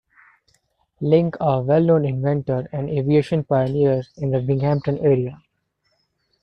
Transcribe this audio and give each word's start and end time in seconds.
Link 0.99 1.37
a 1.39 1.61
well-known 1.61 2.05
inventor 2.05 2.67
and 2.71 2.89
aviation 2.89 3.43
pioneer 3.43 4.01
in 4.17 4.31
the 4.31 4.39
Binghamton 4.41 4.97
area. 4.97 5.39